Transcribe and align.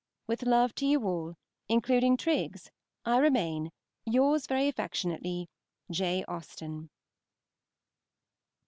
With 0.25 0.41
love 0.47 0.73
to 0.77 0.85
you 0.87 1.03
all, 1.03 1.35
including 1.69 2.17
Triggs, 2.17 2.71
I 3.05 3.17
remain, 3.19 3.69
Yours 4.03 4.47
very 4.47 4.67
affectionately, 4.67 5.47
J. 5.91 6.25
AUSTEN. 6.27 6.89